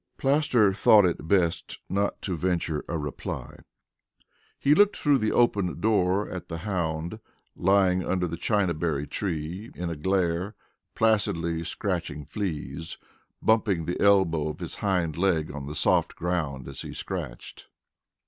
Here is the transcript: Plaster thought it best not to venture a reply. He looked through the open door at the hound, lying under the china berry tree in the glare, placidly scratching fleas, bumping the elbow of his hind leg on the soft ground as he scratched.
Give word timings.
Plaster 0.17 0.73
thought 0.73 1.05
it 1.05 1.27
best 1.27 1.77
not 1.87 2.19
to 2.23 2.35
venture 2.35 2.83
a 2.89 2.97
reply. 2.97 3.59
He 4.57 4.73
looked 4.73 4.97
through 4.97 5.19
the 5.19 5.31
open 5.31 5.79
door 5.79 6.27
at 6.27 6.47
the 6.47 6.57
hound, 6.57 7.19
lying 7.55 8.03
under 8.03 8.27
the 8.27 8.35
china 8.35 8.73
berry 8.73 9.05
tree 9.05 9.69
in 9.75 9.89
the 9.89 9.95
glare, 9.95 10.55
placidly 10.95 11.63
scratching 11.63 12.25
fleas, 12.25 12.97
bumping 13.43 13.85
the 13.85 13.99
elbow 14.01 14.47
of 14.47 14.59
his 14.59 14.77
hind 14.77 15.19
leg 15.19 15.51
on 15.51 15.67
the 15.67 15.75
soft 15.75 16.15
ground 16.15 16.67
as 16.67 16.81
he 16.81 16.95
scratched. 16.95 17.67